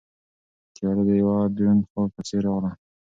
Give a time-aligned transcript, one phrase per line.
[0.75, 2.71] تیاره د یوه دروند خوب په څېر راغله.